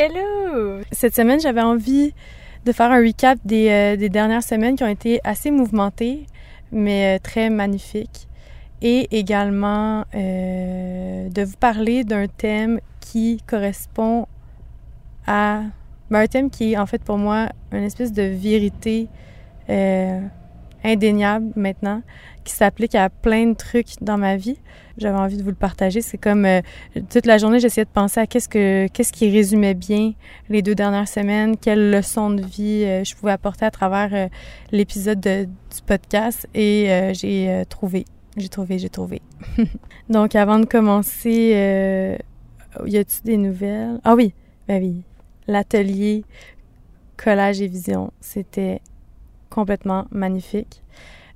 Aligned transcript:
Hello! 0.00 0.80
Cette 0.92 1.16
semaine, 1.16 1.40
j'avais 1.40 1.60
envie 1.60 2.14
de 2.64 2.70
faire 2.70 2.92
un 2.92 3.04
recap 3.04 3.36
des, 3.44 3.68
euh, 3.68 4.08
dernières 4.08 4.44
semaines 4.44 4.76
qui 4.76 4.84
ont 4.84 4.88
été 4.88 5.18
assez 5.24 5.50
mouvementées, 5.50 6.24
mais 6.70 7.16
euh, 7.16 7.18
très 7.20 7.50
magnifiques. 7.50 8.28
Et 8.80 9.08
également 9.10 10.04
euh, 10.14 11.28
de 11.28 11.42
vous 11.42 11.56
parler 11.58 12.04
d'un 12.04 12.28
thème 12.28 12.78
qui 13.00 13.42
correspond 13.48 14.28
à... 15.26 15.62
Ben, 16.12 16.20
un 16.20 16.26
thème 16.28 16.48
qui 16.48 16.74
est 16.74 16.78
en 16.78 16.86
fait 16.86 17.02
pour 17.02 17.18
moi 17.18 17.48
une 17.72 17.82
espèce 17.82 18.12
de 18.12 18.22
vérité 18.22 19.08
indéniable 20.84 21.52
maintenant, 21.56 22.02
qui 22.44 22.54
s'applique 22.54 22.94
à 22.94 23.10
plein 23.10 23.46
de 23.46 23.54
trucs 23.54 24.00
dans 24.00 24.16
ma 24.16 24.36
vie. 24.36 24.58
J'avais 24.96 25.18
envie 25.18 25.36
de 25.36 25.42
vous 25.42 25.50
le 25.50 25.54
partager. 25.54 26.00
C'est 26.00 26.18
comme 26.18 26.44
euh, 26.44 26.60
toute 27.10 27.26
la 27.26 27.38
journée, 27.38 27.60
j'essayais 27.60 27.84
de 27.84 27.90
penser 27.90 28.20
à 28.20 28.26
qu'est-ce 28.26 28.48
que 28.48 28.88
qu'est-ce 28.88 29.12
qui 29.12 29.30
résumait 29.30 29.74
bien 29.74 30.12
les 30.48 30.62
deux 30.62 30.74
dernières 30.74 31.08
semaines, 31.08 31.56
quelles 31.56 31.90
leçons 31.90 32.30
de 32.30 32.42
vie 32.42 32.84
euh, 32.84 33.04
je 33.04 33.14
pouvais 33.14 33.32
apporter 33.32 33.64
à 33.64 33.70
travers 33.70 34.08
euh, 34.12 34.28
l'épisode 34.72 35.20
du 35.20 35.82
podcast 35.86 36.48
et 36.54 37.12
j'ai 37.14 37.64
trouvé, 37.68 38.04
j'ai 38.36 38.48
trouvé, 38.48 38.78
j'ai 38.78 38.88
trouvé. 38.88 39.22
Donc 40.10 40.34
avant 40.34 40.58
de 40.58 40.64
commencer, 40.66 42.18
y 42.86 42.96
a-t-il 42.96 43.24
des 43.24 43.36
nouvelles? 43.36 44.00
Ah 44.04 44.14
oui, 44.14 44.34
ben 44.66 44.82
oui, 44.82 45.02
l'atelier 45.46 46.24
collage 47.16 47.60
et 47.60 47.66
vision, 47.66 48.12
c'était 48.20 48.80
complètement 49.50 50.06
magnifique. 50.10 50.82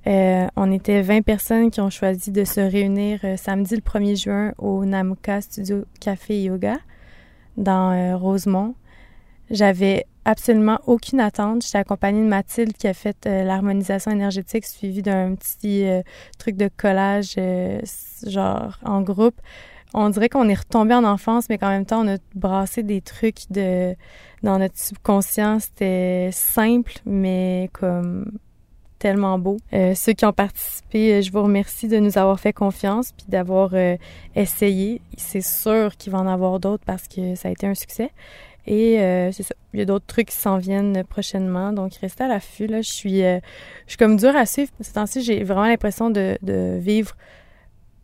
Euh, 0.05 0.47
on 0.55 0.71
était 0.71 1.01
20 1.01 1.21
personnes 1.21 1.71
qui 1.71 1.79
ont 1.79 1.89
choisi 1.89 2.31
de 2.31 2.43
se 2.43 2.59
réunir 2.59 3.19
euh, 3.23 3.37
samedi 3.37 3.75
le 3.75 3.81
1er 3.81 4.21
juin 4.21 4.53
au 4.57 4.83
Namuka 4.83 5.39
Studio 5.39 5.85
Café 6.01 6.43
Yoga 6.43 6.75
dans 7.55 7.91
euh, 7.91 8.17
Rosemont. 8.17 8.75
J'avais 9.49 10.05
absolument 10.25 10.79
aucune 10.87 11.21
attente. 11.21 11.63
J'étais 11.63 11.77
accompagnée 11.77 12.21
de 12.21 12.27
Mathilde 12.27 12.73
qui 12.73 12.87
a 12.87 12.93
fait 12.93 13.25
l'harmonisation 13.25 14.11
énergétique 14.11 14.65
suivie 14.65 15.01
d'un 15.01 15.35
petit 15.35 15.85
truc 16.39 16.55
de 16.55 16.69
collage 16.75 17.35
genre 18.25 18.79
en 18.83 19.01
groupe. 19.01 19.35
On 19.93 20.09
dirait 20.09 20.29
qu'on 20.29 20.49
est 20.49 20.55
retombé 20.55 20.93
en 20.93 21.03
enfance, 21.03 21.49
mais 21.49 21.57
qu'en 21.57 21.69
même 21.69 21.85
temps, 21.85 22.05
on 22.05 22.15
a 22.15 22.17
brassé 22.35 22.83
des 22.83 23.01
trucs 23.01 23.51
de 23.51 23.95
dans 24.41 24.57
notre 24.59 24.77
subconscient. 24.77 25.59
C'était 25.59 26.29
simple, 26.31 26.93
mais 27.05 27.69
comme 27.73 28.25
tellement 29.03 29.37
beau. 29.37 29.57
Euh, 29.73 29.95
ceux 29.95 30.13
qui 30.13 30.23
ont 30.23 30.31
participé, 30.31 31.15
euh, 31.15 31.21
je 31.21 31.29
vous 31.29 31.43
remercie 31.43 31.89
de 31.89 31.97
nous 31.97 32.17
avoir 32.17 32.39
fait 32.39 32.53
confiance 32.53 33.11
puis 33.11 33.25
d'avoir 33.27 33.71
euh, 33.73 33.97
essayé. 34.33 35.01
C'est 35.17 35.41
sûr 35.41 35.97
qu'il 35.97 36.13
va 36.13 36.19
en 36.19 36.27
avoir 36.27 36.61
d'autres 36.61 36.85
parce 36.85 37.09
que 37.09 37.35
ça 37.35 37.49
a 37.49 37.51
été 37.51 37.67
un 37.67 37.75
succès. 37.75 38.11
Et 38.65 38.95
c'est 39.33 39.43
ça. 39.43 39.55
Il 39.73 39.79
y 39.79 39.81
a 39.81 39.85
d'autres 39.85 40.05
trucs 40.05 40.29
qui 40.29 40.37
s'en 40.37 40.57
viennent 40.57 41.03
prochainement. 41.03 41.73
Donc, 41.73 41.95
restez 41.95 42.23
à 42.23 42.29
l'affût. 42.29 42.65
Là. 42.65 42.81
Je 42.81 42.89
suis, 42.89 43.19
je 43.19 43.41
suis 43.87 43.97
comme 43.97 44.15
dur 44.15 44.33
à 44.37 44.45
suivre. 44.45 44.71
Ces 44.79 44.93
temps-ci, 44.93 45.21
j'ai 45.21 45.43
vraiment 45.43 45.67
l'impression 45.67 46.09
de 46.09 46.37
vivre 46.79 47.11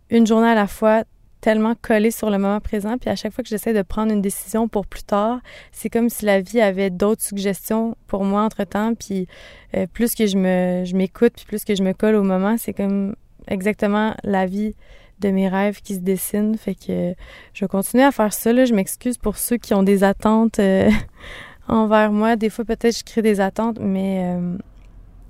une 0.10 0.28
journée 0.28 0.50
à 0.50 0.56
la 0.56 0.68
fois 0.68 1.06
tellement 1.42 1.74
collé 1.82 2.12
sur 2.12 2.30
le 2.30 2.38
moment 2.38 2.60
présent. 2.60 2.98
Puis 2.98 3.10
à 3.10 3.16
chaque 3.16 3.34
fois 3.34 3.44
que 3.44 3.50
j'essaie 3.50 3.74
de 3.74 3.82
prendre 3.82 4.12
une 4.12 4.22
décision 4.22 4.68
pour 4.68 4.86
plus 4.86 5.04
tard, 5.04 5.40
c'est 5.72 5.90
comme 5.90 6.10
si 6.10 6.26
la 6.26 6.42
vie 6.42 6.62
avait 6.62 6.90
d'autres 6.90 7.22
suggestions 7.22 7.96
pour 8.08 8.24
moi 8.24 8.44
entre-temps. 8.44 8.94
Puis 8.96 9.28
euh, 9.76 9.88
plus 9.88 10.16
que 10.16 10.28
je 10.28 10.38
me 10.38 10.84
je 10.86 10.96
m'écoute, 10.96 11.34
puis 11.36 11.46
plus 11.46 11.64
que 11.64 11.76
je 11.76 11.84
me 11.84 11.94
colle 11.94 12.16
au 12.16 12.24
moment, 12.24 12.56
c'est 12.58 12.74
comme 12.74 13.16
exactement 13.48 14.16
la 14.24 14.46
vie 14.46 14.76
de 15.20 15.30
mes 15.30 15.48
rêves 15.48 15.82
qui 15.82 15.96
se 15.96 16.00
dessinent. 16.00 16.58
Fait 16.58 16.76
que 16.76 17.14
je 17.54 17.66
vais 17.66 17.68
continuer 17.68 18.04
à 18.04 18.12
faire 18.12 18.34
ça. 18.34 18.54
Là. 18.54 18.66
Je 18.66 18.74
m'excuse 18.74 19.18
pour 19.18 19.38
ceux 19.38 19.58
qui 19.58 19.74
ont 19.74 19.84
des 19.84 20.04
attentes 20.04 20.60
euh, 20.60 20.90
envers 21.68 22.12
moi. 22.12 22.36
Des 22.36 22.50
fois, 22.50 22.66
peut-être, 22.66 22.98
je 22.98 23.04
crée 23.04 23.22
des 23.22 23.42
attentes, 23.42 23.80
mais, 23.80 24.24
euh, 24.24 24.58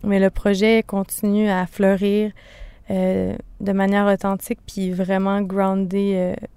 mais 0.03 0.19
le 0.19 0.29
projet 0.29 0.83
continue 0.83 1.49
à 1.49 1.65
fleurir. 1.65 2.31
Euh, 2.91 3.35
de 3.59 3.71
manière 3.71 4.07
authentique, 4.07 4.59
puis 4.65 4.91
vraiment 4.91 5.41
groundé, 5.41 6.13
euh, 6.15 6.47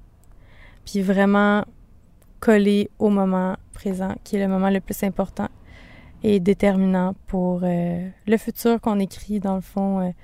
puis 0.86 1.02
vraiment 1.02 1.62
collé 2.40 2.90
au 2.98 3.10
moment 3.10 3.56
présent, 3.74 4.14
qui 4.24 4.36
est 4.36 4.40
le 4.40 4.48
moment 4.48 4.70
le 4.70 4.80
plus 4.80 5.02
important 5.02 5.48
et 6.22 6.40
déterminant 6.40 7.14
pour 7.26 7.60
euh, 7.64 8.08
le 8.26 8.36
futur 8.38 8.80
qu'on 8.80 8.98
écrit, 8.98 9.40
dans 9.40 9.56
le 9.56 9.60
fond, 9.60 10.14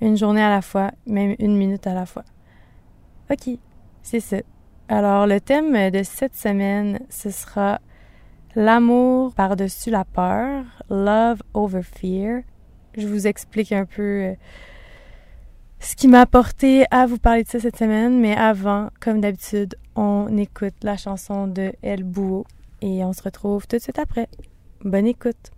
une 0.00 0.16
journée 0.16 0.42
à 0.42 0.50
la 0.50 0.62
fois, 0.62 0.92
même 1.06 1.34
une 1.40 1.56
minute 1.56 1.88
à 1.88 1.94
la 1.94 2.06
fois. 2.06 2.24
OK, 3.28 3.58
c'est 4.02 4.20
ça. 4.20 4.36
Alors, 4.88 5.26
le 5.26 5.40
thème 5.40 5.90
de 5.90 6.02
cette 6.04 6.36
semaine, 6.36 7.00
ce 7.10 7.30
sera 7.30 7.80
l'amour 8.54 9.34
par-dessus 9.34 9.90
la 9.90 10.04
peur, 10.04 10.64
love 10.88 11.42
over 11.52 11.82
fear. 11.82 12.42
Je 12.96 13.08
vous 13.08 13.26
explique 13.26 13.72
un 13.72 13.86
peu 13.86 14.36
ce 15.80 15.96
qui 15.96 16.08
m'a 16.08 16.20
apporté 16.20 16.84
à 16.90 17.06
vous 17.06 17.18
parler 17.18 17.44
de 17.44 17.48
ça 17.48 17.60
cette 17.60 17.76
semaine. 17.76 18.20
Mais 18.20 18.34
avant, 18.34 18.90
comme 19.00 19.20
d'habitude, 19.20 19.76
on 19.96 20.36
écoute 20.36 20.74
la 20.82 20.96
chanson 20.96 21.46
de 21.46 21.72
El 21.82 22.04
Bouo 22.04 22.44
et 22.80 23.04
on 23.04 23.12
se 23.12 23.22
retrouve 23.22 23.66
tout 23.66 23.76
de 23.76 23.82
suite 23.82 23.98
après. 23.98 24.28
Bonne 24.84 25.06
écoute. 25.06 25.50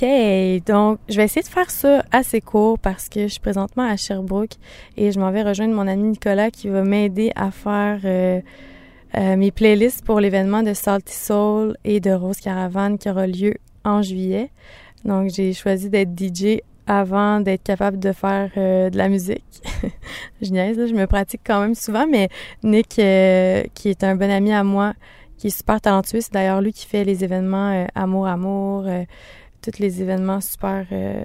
OK, 0.00 0.62
donc 0.64 1.00
je 1.08 1.16
vais 1.16 1.24
essayer 1.24 1.42
de 1.42 1.48
faire 1.48 1.70
ça 1.70 2.04
assez 2.12 2.40
court 2.40 2.78
parce 2.78 3.08
que 3.08 3.22
je 3.22 3.26
suis 3.28 3.40
présentement 3.40 3.82
à 3.82 3.96
Sherbrooke 3.96 4.52
et 4.96 5.10
je 5.10 5.18
m'en 5.18 5.32
vais 5.32 5.42
rejoindre 5.42 5.74
mon 5.74 5.88
ami 5.88 6.10
Nicolas 6.10 6.52
qui 6.52 6.68
va 6.68 6.84
m'aider 6.84 7.32
à 7.34 7.50
faire 7.50 7.98
euh, 8.04 8.40
euh, 9.16 9.36
mes 9.36 9.50
playlists 9.50 10.04
pour 10.04 10.20
l'événement 10.20 10.62
de 10.62 10.72
Salty 10.72 11.12
Soul 11.12 11.76
et 11.82 11.98
de 11.98 12.12
Rose 12.12 12.38
Caravane 12.38 12.96
qui 12.96 13.10
aura 13.10 13.26
lieu 13.26 13.54
en 13.84 14.02
juillet. 14.02 14.50
Donc 15.04 15.30
j'ai 15.30 15.52
choisi 15.52 15.90
d'être 15.90 16.10
DJ 16.16 16.60
avant 16.86 17.40
d'être 17.40 17.64
capable 17.64 17.98
de 17.98 18.12
faire 18.12 18.52
euh, 18.56 18.90
de 18.90 18.98
la 18.98 19.08
musique. 19.08 19.62
je 20.42 20.50
niaise, 20.50 20.78
je 20.88 20.94
me 20.94 21.06
pratique 21.08 21.40
quand 21.44 21.60
même 21.60 21.74
souvent, 21.74 22.06
mais 22.06 22.28
Nick, 22.62 22.88
qui 22.90 23.00
est 23.00 24.04
un 24.04 24.14
bon 24.14 24.30
ami 24.30 24.52
à 24.52 24.62
moi, 24.62 24.94
qui 25.38 25.48
est 25.48 25.56
super 25.56 25.80
talentueux, 25.80 26.20
c'est 26.20 26.32
d'ailleurs 26.32 26.60
lui 26.60 26.72
qui 26.72 26.86
fait 26.86 27.02
les 27.02 27.24
événements 27.24 27.86
Amour 27.96 28.28
Amour, 28.28 28.86
tous 29.62 29.78
les 29.78 30.02
événements 30.02 30.40
super 30.40 30.86
euh, 30.92 31.22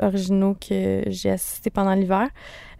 originaux 0.00 0.54
que 0.54 1.02
j'ai 1.08 1.30
assisté 1.30 1.70
pendant 1.70 1.94
l'hiver, 1.94 2.28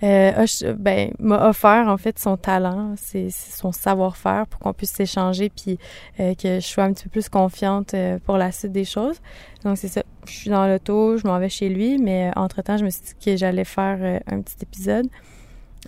euh, 0.02 0.46
ben, 0.78 1.12
m'a 1.18 1.48
offert 1.48 1.88
en 1.88 1.98
fait 1.98 2.18
son 2.18 2.36
talent, 2.36 2.94
c'est 2.96 3.28
son 3.30 3.72
savoir-faire 3.72 4.46
pour 4.46 4.60
qu'on 4.60 4.72
puisse 4.72 4.92
s'échanger 4.92 5.50
puis 5.50 5.78
euh, 6.18 6.34
que 6.34 6.60
je 6.60 6.66
sois 6.66 6.84
un 6.84 6.92
petit 6.92 7.04
peu 7.04 7.10
plus 7.10 7.28
confiante 7.28 7.94
pour 8.24 8.38
la 8.38 8.52
suite 8.52 8.72
des 8.72 8.86
choses. 8.86 9.20
Donc 9.64 9.76
c'est 9.76 9.88
ça, 9.88 10.02
je 10.26 10.32
suis 10.32 10.50
dans 10.50 10.66
l'auto, 10.66 11.18
je 11.18 11.26
m'en 11.26 11.38
vais 11.38 11.50
chez 11.50 11.68
lui, 11.68 11.98
mais 11.98 12.30
entre-temps, 12.36 12.78
je 12.78 12.84
me 12.84 12.90
suis 12.90 13.02
dit 13.02 13.14
que 13.22 13.36
j'allais 13.36 13.64
faire 13.64 14.20
un 14.26 14.40
petit 14.40 14.56
épisode. 14.62 15.06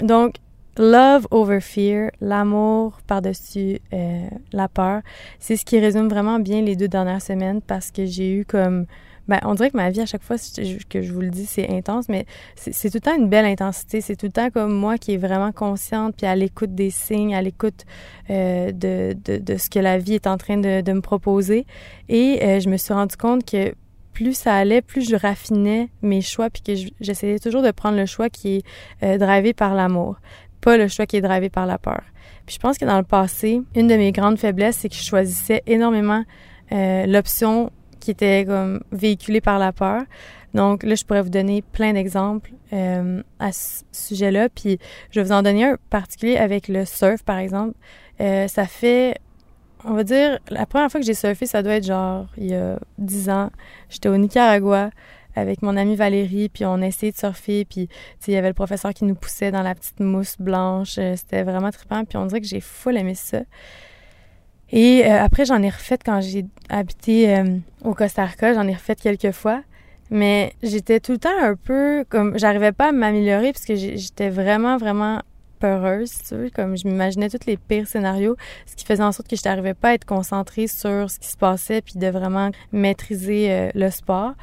Donc 0.00 0.34
Love 0.78 1.26
over 1.30 1.60
fear, 1.60 2.10
l'amour 2.20 2.98
par-dessus 3.06 3.80
la 4.52 4.68
peur, 4.68 5.02
c'est 5.38 5.56
ce 5.56 5.64
qui 5.64 5.78
résume 5.78 6.08
vraiment 6.08 6.38
bien 6.38 6.62
les 6.62 6.76
deux 6.76 6.88
dernières 6.88 7.20
semaines 7.20 7.60
parce 7.60 7.90
que 7.90 8.06
j'ai 8.06 8.32
eu 8.32 8.44
comme 8.44 8.86
ben, 9.28 9.38
on 9.44 9.54
dirait 9.54 9.70
que 9.70 9.76
ma 9.76 9.90
vie, 9.90 10.00
à 10.00 10.06
chaque 10.06 10.22
fois 10.22 10.36
que 10.88 11.02
je 11.02 11.12
vous 11.12 11.20
le 11.20 11.30
dis, 11.30 11.46
c'est 11.46 11.68
intense, 11.70 12.08
mais 12.08 12.26
c'est 12.56 12.90
tout 12.90 12.96
le 12.96 13.00
temps 13.00 13.16
une 13.16 13.28
belle 13.28 13.44
intensité. 13.44 14.00
C'est 14.00 14.16
tout 14.16 14.26
le 14.26 14.32
temps 14.32 14.50
comme 14.50 14.72
moi 14.72 14.98
qui 14.98 15.14
est 15.14 15.16
vraiment 15.16 15.52
consciente, 15.52 16.16
puis 16.16 16.26
à 16.26 16.34
l'écoute 16.34 16.74
des 16.74 16.90
signes, 16.90 17.34
à 17.34 17.42
l'écoute 17.42 17.84
euh, 18.30 18.72
de, 18.72 19.16
de, 19.24 19.56
ce 19.56 19.70
que 19.70 19.78
la 19.78 19.98
vie 19.98 20.14
est 20.14 20.26
en 20.26 20.38
train 20.38 20.56
de, 20.56 20.80
de 20.80 20.92
me 20.92 21.00
proposer. 21.00 21.66
Et 22.08 22.40
euh, 22.42 22.60
je 22.60 22.68
me 22.68 22.76
suis 22.76 22.92
rendu 22.92 23.16
compte 23.16 23.48
que 23.48 23.74
plus 24.12 24.36
ça 24.36 24.54
allait, 24.54 24.82
plus 24.82 25.08
je 25.08 25.16
raffinais 25.16 25.88
mes 26.02 26.20
choix, 26.20 26.50
puis 26.50 26.62
que 26.62 26.92
j'essayais 27.00 27.38
toujours 27.38 27.62
de 27.62 27.70
prendre 27.70 27.96
le 27.96 28.06
choix 28.06 28.28
qui 28.28 28.56
est 28.56 28.62
euh, 29.02 29.18
drivé 29.18 29.54
par 29.54 29.74
l'amour, 29.74 30.16
pas 30.62 30.78
le 30.78 30.88
choix 30.88 31.04
qui 31.04 31.16
est 31.16 31.20
drivé 31.20 31.50
par 31.50 31.66
la 31.66 31.76
peur. 31.76 32.00
Puis 32.46 32.54
je 32.54 32.60
pense 32.60 32.78
que 32.78 32.84
dans 32.86 32.96
le 32.96 33.04
passé, 33.04 33.60
une 33.74 33.88
de 33.88 33.96
mes 33.96 34.12
grandes 34.12 34.38
faiblesses, 34.38 34.78
c'est 34.78 34.88
que 34.88 34.94
je 34.94 35.02
choisissais 35.02 35.62
énormément 35.66 36.24
euh, 36.72 37.06
l'option 37.06 37.70
qui 38.00 38.10
était 38.10 38.44
comme 38.46 38.82
véhiculé 38.90 39.40
par 39.40 39.58
la 39.58 39.72
peur. 39.72 40.02
Donc 40.54 40.82
là, 40.82 40.94
je 40.94 41.04
pourrais 41.04 41.22
vous 41.22 41.30
donner 41.30 41.62
plein 41.62 41.92
d'exemples 41.92 42.52
euh, 42.72 43.22
à 43.38 43.52
ce 43.52 43.84
sujet-là. 43.92 44.48
Puis 44.48 44.78
je 45.10 45.20
vais 45.20 45.26
vous 45.26 45.32
en 45.32 45.42
donner 45.42 45.64
un 45.64 45.76
particulier 45.90 46.36
avec 46.36 46.68
le 46.68 46.84
surf, 46.84 47.22
par 47.22 47.38
exemple. 47.38 47.74
Euh, 48.20 48.48
ça 48.48 48.66
fait 48.66 49.18
on 49.84 49.94
va 49.94 50.04
dire, 50.04 50.38
la 50.48 50.64
première 50.64 50.90
fois 50.90 51.00
que 51.00 51.06
j'ai 51.06 51.14
surfé, 51.14 51.44
ça 51.46 51.62
doit 51.62 51.74
être 51.74 51.86
genre 51.86 52.26
il 52.36 52.50
y 52.50 52.54
a 52.54 52.78
10 52.98 53.30
ans. 53.30 53.50
J'étais 53.88 54.08
au 54.08 54.16
Nicaragua 54.16 54.90
avec 55.34 55.62
mon 55.62 55.76
amie 55.76 55.96
Valérie, 55.96 56.48
puis 56.48 56.64
on 56.64 56.80
essayait 56.82 57.12
de 57.12 57.16
surfer, 57.16 57.64
puis 57.64 57.88
il 58.26 58.34
y 58.34 58.36
avait 58.36 58.48
le 58.48 58.54
professeur 58.54 58.92
qui 58.92 59.04
nous 59.04 59.14
poussait 59.14 59.50
dans 59.50 59.62
la 59.62 59.74
petite 59.74 60.00
mousse 60.00 60.36
blanche. 60.38 60.96
Euh, 60.98 61.14
c'était 61.16 61.42
vraiment 61.42 61.70
trippant, 61.70 62.04
puis 62.04 62.18
on 62.18 62.26
dirait 62.26 62.40
que 62.40 62.46
j'ai 62.46 62.60
full 62.60 62.96
aimé 62.96 63.14
ça. 63.14 63.40
Et 64.70 65.04
euh, 65.04 65.22
après, 65.22 65.44
j'en 65.44 65.62
ai 65.62 65.68
refait 65.68 65.98
quand 66.02 66.20
j'ai 66.20 66.46
habité 66.68 67.36
euh, 67.36 67.58
au 67.84 67.94
Costa 67.94 68.24
Rica, 68.24 68.54
j'en 68.54 68.66
ai 68.66 68.74
refait 68.74 68.96
quelques 68.96 69.32
fois. 69.32 69.62
Mais 70.10 70.54
j'étais 70.62 71.00
tout 71.00 71.12
le 71.12 71.18
temps 71.18 71.30
un 71.40 71.56
peu 71.56 72.04
comme 72.08 72.38
j'arrivais 72.38 72.72
pas 72.72 72.88
à 72.88 72.92
m'améliorer 72.92 73.52
parce 73.52 73.64
que 73.64 73.76
j'étais 73.76 74.28
vraiment 74.28 74.76
vraiment 74.76 75.22
peureuse, 75.58 76.12
tu 76.28 76.34
veux, 76.34 76.50
comme 76.50 76.76
je 76.76 76.86
m'imaginais 76.86 77.30
tous 77.30 77.46
les 77.46 77.56
pires 77.56 77.86
scénarios, 77.86 78.36
ce 78.66 78.76
qui 78.76 78.84
faisait 78.84 79.02
en 79.02 79.12
sorte 79.12 79.28
que 79.28 79.36
je 79.36 79.42
n'arrivais 79.44 79.72
pas 79.72 79.90
à 79.90 79.94
être 79.94 80.04
concentrée 80.04 80.66
sur 80.66 81.10
ce 81.10 81.18
qui 81.18 81.28
se 81.28 81.36
passait 81.36 81.80
puis 81.80 81.94
de 81.96 82.08
vraiment 82.08 82.50
maîtriser 82.72 83.70
le 83.74 83.90
sport. 83.90 84.34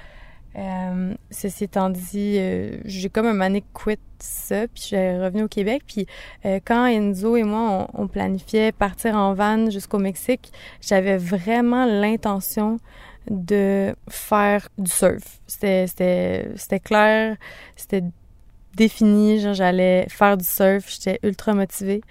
Euh, 0.60 1.14
ceci 1.32 1.66
étant 1.66 1.90
dit, 1.90 2.36
euh, 2.38 2.78
j'ai 2.84 3.10
comme 3.10 3.28
un 3.28 3.34
manique 3.34 3.68
quit 3.74 3.98
ça, 4.20 4.68
puis 4.68 4.88
j'ai 4.90 5.18
revenu 5.18 5.44
au 5.44 5.48
Québec. 5.48 5.84
Puis 5.88 6.06
euh, 6.46 6.60
quand 6.66 6.86
Enzo 6.86 7.38
et 7.38 7.44
moi, 7.44 7.88
on, 7.94 8.08
planifiait 8.08 8.74
partir 8.74 9.16
en 9.16 9.34
van 9.34 9.70
jusqu'au 9.70 10.00
Mexique, 10.00 10.52
j'avais 10.82 11.18
vraiment 11.18 11.86
l'intention 11.86 12.78
de 13.30 13.96
faire 14.10 14.68
du 14.78 14.92
surf. 14.92 15.40
C'était 15.48 16.58
clair, 16.84 17.38
c'était 17.76 18.04
défini, 18.76 19.40
genre 19.40 19.54
j'allais 19.54 20.08
faire 20.10 20.38
du 20.38 20.46
surf, 20.46 20.86
j'étais 20.90 21.20
ultra 21.24 21.54
motivée. 21.54 22.02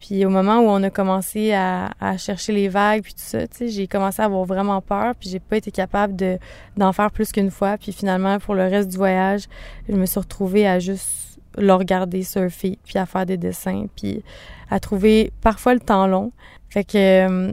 Puis 0.00 0.24
au 0.26 0.30
moment 0.30 0.58
où 0.58 0.68
on 0.68 0.82
a 0.82 0.90
commencé 0.90 1.52
à, 1.52 1.90
chercher 2.18 2.52
les 2.52 2.68
vagues 2.68 3.02
puis 3.02 3.14
tout 3.14 3.20
ça, 3.22 3.46
tu 3.46 3.56
sais, 3.56 3.68
j'ai 3.68 3.86
commencé 3.86 4.20
à 4.22 4.26
avoir 4.26 4.44
vraiment 4.44 4.80
peur 4.80 5.14
puis 5.18 5.28
j'ai 5.30 5.40
pas 5.40 5.56
été 5.56 5.70
capable 5.70 6.14
de 6.16 6.38
d'en 6.76 6.92
faire 6.92 7.10
plus 7.10 7.32
qu'une 7.32 7.50
fois. 7.50 7.76
Puis 7.78 7.92
finalement, 7.92 8.38
pour 8.38 8.54
le 8.54 8.64
reste 8.64 8.90
du 8.90 8.96
voyage, 8.96 9.44
je 9.88 9.94
me 9.94 10.06
suis 10.06 10.20
retrouvée 10.20 10.66
à 10.66 10.78
juste 10.78 11.40
le 11.56 11.72
regarder 11.72 12.22
surfer 12.22 12.78
puis 12.84 12.98
à 12.98 13.06
faire 13.06 13.24
des 13.24 13.38
dessins 13.38 13.86
puis 13.96 14.22
à 14.70 14.80
trouver 14.80 15.32
parfois 15.40 15.74
le 15.74 15.80
temps 15.80 16.06
long. 16.06 16.32
Fait 16.68 16.84
que 16.84 17.52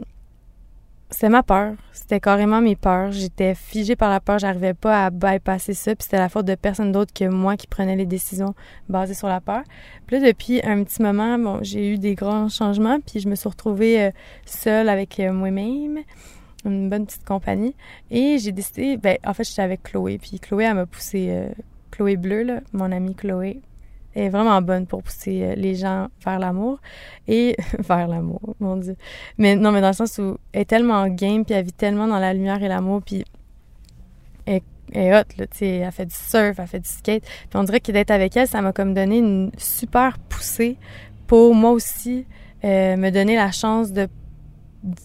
c'était 1.14 1.28
ma 1.28 1.44
peur. 1.44 1.74
C'était 1.92 2.18
carrément 2.18 2.60
mes 2.60 2.74
peurs. 2.74 3.12
J'étais 3.12 3.54
figée 3.54 3.94
par 3.94 4.10
la 4.10 4.18
peur. 4.18 4.40
J'arrivais 4.40 4.74
pas 4.74 5.06
à 5.06 5.10
bypasser 5.10 5.72
ça. 5.72 5.94
Puis 5.94 6.02
c'était 6.04 6.18
la 6.18 6.28
faute 6.28 6.44
de 6.44 6.56
personne 6.56 6.90
d'autre 6.90 7.12
que 7.14 7.24
moi 7.24 7.56
qui 7.56 7.68
prenais 7.68 7.94
les 7.94 8.04
décisions 8.04 8.54
basées 8.88 9.14
sur 9.14 9.28
la 9.28 9.40
peur. 9.40 9.62
Puis 10.06 10.18
là, 10.18 10.26
depuis 10.26 10.60
un 10.64 10.82
petit 10.82 11.00
moment, 11.02 11.38
bon, 11.38 11.60
j'ai 11.62 11.92
eu 11.92 11.98
des 11.98 12.16
grands 12.16 12.48
changements. 12.48 12.98
Puis 12.98 13.20
je 13.20 13.28
me 13.28 13.36
suis 13.36 13.48
retrouvée 13.48 14.02
euh, 14.02 14.10
seule 14.44 14.88
avec 14.88 15.20
euh, 15.20 15.32
moi-même, 15.32 16.00
une 16.64 16.90
bonne 16.90 17.06
petite 17.06 17.24
compagnie. 17.24 17.76
Et 18.10 18.38
j'ai 18.38 18.50
décidé, 18.50 18.96
ben, 18.96 19.16
en 19.24 19.34
fait, 19.34 19.44
j'étais 19.44 19.62
avec 19.62 19.84
Chloé. 19.84 20.18
Puis 20.18 20.40
Chloé, 20.40 20.64
elle 20.64 20.74
m'a 20.74 20.86
poussé, 20.86 21.28
euh, 21.30 21.48
Chloé 21.92 22.16
Bleu, 22.16 22.42
là, 22.42 22.60
mon 22.72 22.90
amie 22.90 23.14
Chloé, 23.14 23.60
est 24.14 24.28
vraiment 24.28 24.60
bonne 24.62 24.86
pour 24.86 25.02
pousser 25.02 25.42
euh, 25.42 25.54
les 25.54 25.74
gens 25.74 26.08
vers 26.24 26.38
l'amour 26.38 26.78
et 27.28 27.56
vers 27.78 28.08
l'amour, 28.08 28.54
mon 28.60 28.76
dieu. 28.76 28.96
Mais 29.38 29.56
non, 29.56 29.72
mais 29.72 29.80
dans 29.80 29.88
le 29.88 29.94
sens 29.94 30.18
où 30.18 30.38
elle 30.52 30.62
est 30.62 30.64
tellement 30.64 31.06
game 31.08 31.44
puis 31.44 31.54
elle 31.54 31.64
vit 31.64 31.72
tellement 31.72 32.06
dans 32.06 32.18
la 32.18 32.32
lumière 32.32 32.62
et 32.62 32.68
l'amour 32.68 33.02
puis 33.02 33.24
elle, 34.46 34.60
est 34.92 35.12
hot 35.12 35.24
là, 35.38 35.46
tu 35.46 35.58
sais, 35.58 35.68
elle 35.76 35.92
fait 35.92 36.06
du 36.06 36.14
surf, 36.14 36.58
elle 36.58 36.66
fait 36.66 36.80
du 36.80 36.88
skate. 36.88 37.24
Puis 37.24 37.58
on 37.58 37.64
dirait 37.64 37.80
que 37.80 37.90
d'être 37.90 38.10
avec 38.10 38.36
elle, 38.36 38.46
ça 38.46 38.60
m'a 38.62 38.72
comme 38.72 38.94
donné 38.94 39.18
une 39.18 39.50
super 39.56 40.18
poussée 40.18 40.76
pour 41.26 41.54
moi 41.54 41.70
aussi 41.70 42.26
euh, 42.64 42.96
me 42.96 43.10
donner 43.10 43.36
la 43.36 43.50
chance 43.50 43.92
de 43.92 44.08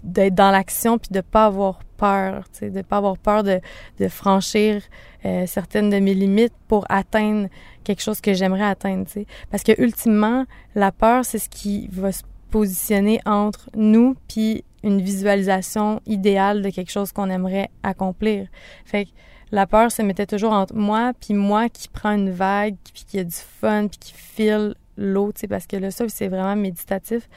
d'être 0.03 0.35
dans 0.35 0.51
l'action 0.51 0.97
puis 0.97 1.09
de 1.11 1.21
pas 1.21 1.45
avoir 1.45 1.79
peur, 1.97 2.45
tu 2.57 2.69
de 2.69 2.81
pas 2.81 2.97
avoir 2.97 3.17
peur 3.17 3.43
de, 3.43 3.59
de 3.99 4.07
franchir 4.07 4.81
euh, 5.25 5.45
certaines 5.47 5.89
de 5.89 5.99
mes 5.99 6.13
limites 6.13 6.53
pour 6.67 6.85
atteindre 6.89 7.49
quelque 7.83 8.01
chose 8.01 8.21
que 8.21 8.33
j'aimerais 8.33 8.63
atteindre, 8.63 9.05
tu. 9.05 9.25
Parce 9.51 9.63
que 9.63 9.73
ultimement, 9.81 10.45
la 10.75 10.91
peur, 10.91 11.25
c'est 11.25 11.39
ce 11.39 11.49
qui 11.49 11.87
va 11.91 12.11
se 12.11 12.23
positionner 12.51 13.19
entre 13.25 13.69
nous 13.75 14.15
puis 14.27 14.63
une 14.83 15.01
visualisation 15.01 15.99
idéale 16.05 16.61
de 16.61 16.69
quelque 16.69 16.91
chose 16.91 17.11
qu'on 17.11 17.29
aimerait 17.29 17.69
accomplir. 17.83 18.47
Fait 18.85 19.05
que 19.05 19.09
la 19.51 19.67
peur 19.67 19.91
se 19.91 20.01
mettait 20.01 20.25
toujours 20.25 20.53
entre 20.53 20.75
moi 20.75 21.11
puis 21.19 21.33
moi 21.33 21.69
qui 21.69 21.87
prend 21.89 22.11
une 22.11 22.31
vague 22.31 22.75
puis 22.93 23.03
qui 23.07 23.19
a 23.19 23.23
du 23.23 23.35
fun 23.35 23.87
puis 23.87 23.99
qui 23.99 24.13
file 24.13 24.75
l'eau, 24.97 25.31
tu 25.31 25.41
sais, 25.41 25.47
parce 25.47 25.65
que 25.65 25.77
le 25.77 25.91
ça, 25.91 26.07
c'est 26.09 26.27
vraiment 26.27 26.55
méditatif. 26.55 27.29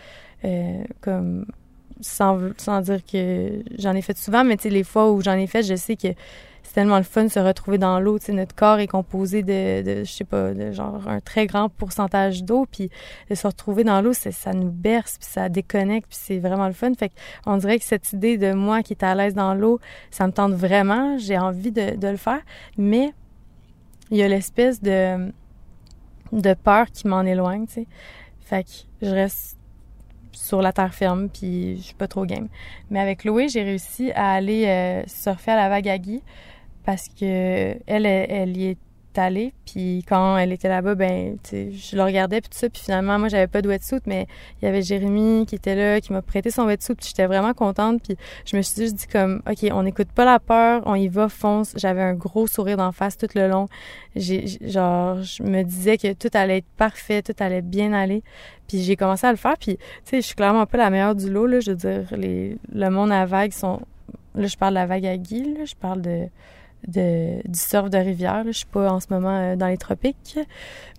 Euh, 0.44 0.82
comme 1.00 1.46
sans, 2.02 2.80
dire 2.80 3.04
que 3.04 3.62
j'en 3.78 3.94
ai 3.94 4.02
fait 4.02 4.16
souvent, 4.18 4.44
mais 4.44 4.56
les 4.64 4.84
fois 4.84 5.10
où 5.10 5.22
j'en 5.22 5.34
ai 5.34 5.46
fait, 5.46 5.62
je 5.62 5.74
sais 5.74 5.96
que 5.96 6.08
c'est 6.62 6.74
tellement 6.74 6.98
le 6.98 7.02
fun 7.02 7.24
de 7.24 7.28
se 7.28 7.40
retrouver 7.40 7.78
dans 7.78 8.00
l'eau. 8.00 8.18
Notre 8.28 8.54
corps 8.54 8.78
est 8.78 8.86
composé 8.86 9.42
de, 9.42 9.82
de, 9.82 10.04
je 10.04 10.12
sais 10.12 10.24
pas, 10.24 10.72
genre 10.72 11.06
un 11.06 11.20
très 11.20 11.46
grand 11.46 11.68
pourcentage 11.68 12.44
d'eau, 12.44 12.66
puis 12.70 12.90
de 13.30 13.34
se 13.34 13.46
retrouver 13.46 13.84
dans 13.84 14.00
l'eau, 14.00 14.12
ça 14.12 14.52
nous 14.52 14.70
berce, 14.70 15.18
puis 15.18 15.28
ça 15.28 15.48
déconnecte, 15.48 16.08
puis 16.08 16.18
c'est 16.20 16.38
vraiment 16.38 16.66
le 16.66 16.72
fun. 16.72 16.92
Fait 16.94 17.10
qu'on 17.44 17.56
dirait 17.56 17.78
que 17.78 17.84
cette 17.84 18.12
idée 18.12 18.38
de 18.38 18.52
moi 18.52 18.82
qui 18.82 18.92
est 18.92 19.02
à 19.02 19.14
l'aise 19.14 19.34
dans 19.34 19.54
l'eau, 19.54 19.80
ça 20.10 20.26
me 20.26 20.32
tente 20.32 20.52
vraiment, 20.52 21.18
j'ai 21.18 21.38
envie 21.38 21.72
de, 21.72 21.96
de 21.96 22.08
le 22.08 22.16
faire, 22.16 22.40
mais 22.78 23.12
il 24.10 24.18
y 24.18 24.22
a 24.22 24.28
l'espèce 24.28 24.80
de, 24.80 25.32
de 26.32 26.54
peur 26.54 26.86
qui 26.90 27.08
m'en 27.08 27.22
éloigne, 27.22 27.66
tu 27.66 27.74
sais. 27.74 27.86
Fait 28.40 28.64
que 28.64 28.70
je 29.02 29.10
reste 29.10 29.58
sur 30.32 30.62
la 30.62 30.72
terre 30.72 30.94
ferme, 30.94 31.28
puis 31.28 31.76
je 31.76 31.82
suis 31.82 31.94
pas 31.94 32.08
trop 32.08 32.26
game. 32.26 32.48
Mais 32.90 33.00
avec 33.00 33.20
Chloé, 33.20 33.48
j'ai 33.48 33.62
réussi 33.62 34.12
à 34.12 34.32
aller 34.32 34.66
euh, 34.66 35.02
surfer 35.06 35.52
à 35.52 35.56
la 35.56 35.68
vague 35.68 35.88
à 35.88 35.98
parce 36.84 37.08
que 37.08 37.76
elle, 37.86 38.06
elle, 38.06 38.56
y 38.56 38.66
est 38.66 38.78
allée, 39.18 39.52
puis 39.66 40.04
quand 40.08 40.36
elle 40.36 40.52
était 40.52 40.68
là-bas, 40.68 40.94
ben, 40.94 41.36
je 41.52 41.96
le 41.96 42.02
regardais, 42.02 42.40
puis 42.40 42.50
tout 42.50 42.58
ça, 42.58 42.68
puis 42.68 42.82
finalement, 42.82 43.18
moi, 43.18 43.28
j'avais 43.28 43.46
pas 43.46 43.62
de 43.62 43.68
wetsuit, 43.68 44.00
mais 44.06 44.26
il 44.60 44.64
y 44.64 44.68
avait 44.68 44.82
Jérémy 44.82 45.46
qui 45.46 45.54
était 45.54 45.74
là, 45.74 46.00
qui 46.00 46.12
m'a 46.12 46.22
prêté 46.22 46.50
son 46.50 46.66
wetsuit, 46.66 46.94
puis 46.94 47.06
j'étais 47.08 47.26
vraiment 47.26 47.54
contente, 47.54 48.02
puis 48.02 48.16
je 48.44 48.56
me 48.56 48.62
suis 48.62 48.82
juste 48.82 48.94
dit 48.94 49.06
comme, 49.06 49.42
OK, 49.48 49.68
on 49.72 49.82
n'écoute 49.82 50.08
pas 50.14 50.24
la 50.24 50.38
peur, 50.38 50.82
on 50.86 50.94
y 50.94 51.08
va, 51.08 51.28
fonce. 51.28 51.72
J'avais 51.76 52.02
un 52.02 52.14
gros 52.14 52.46
sourire 52.46 52.76
d'en 52.76 52.92
face 52.92 53.16
tout 53.16 53.28
le 53.34 53.48
long. 53.48 53.68
J'ai, 54.16 54.46
genre, 54.46 55.22
je 55.22 55.42
me 55.42 55.62
disais 55.62 55.98
que 55.98 56.12
tout 56.12 56.30
allait 56.34 56.58
être 56.58 56.66
parfait, 56.76 57.22
tout 57.22 57.34
allait 57.38 57.62
bien 57.62 57.92
aller, 57.92 58.22
puis 58.68 58.82
j'ai 58.82 58.96
commencé 58.96 59.26
à 59.26 59.30
le 59.30 59.38
faire, 59.38 59.56
puis, 59.58 59.76
tu 59.76 59.82
sais, 60.04 60.16
je 60.20 60.26
suis 60.26 60.34
clairement 60.34 60.66
pas 60.66 60.78
la 60.78 60.90
meilleure 60.90 61.14
du 61.14 61.30
lot, 61.30 61.46
là, 61.46 61.60
je 61.60 61.70
veux 61.70 61.76
dire, 61.76 62.06
les, 62.16 62.56
le 62.72 62.88
monde 62.90 63.12
à 63.12 63.26
vague 63.26 63.52
sont, 63.52 63.80
là, 64.34 64.46
je 64.46 64.56
parle 64.56 64.74
de 64.74 64.78
la 64.78 64.86
vague 64.86 65.06
à 65.06 65.16
Guy, 65.16 65.56
je 65.64 65.74
parle 65.74 66.02
de 66.02 66.28
du 66.88 67.58
surf 67.58 67.90
de 67.90 67.98
rivière. 67.98 68.44
Je 68.46 68.52
suis 68.52 68.66
pas 68.66 68.90
en 68.90 69.00
ce 69.00 69.06
moment 69.10 69.36
euh, 69.36 69.56
dans 69.56 69.66
les 69.66 69.76
tropiques. 69.76 70.38